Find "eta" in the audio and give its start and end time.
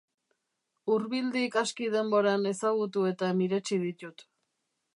3.13-3.31